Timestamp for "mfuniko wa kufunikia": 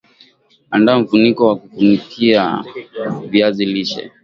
0.99-2.63